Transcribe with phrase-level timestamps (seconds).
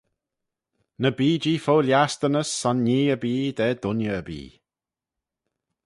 [1.01, 4.49] Ny bee-jee fo lhiastynys son nhee erbee da dooinney erbee.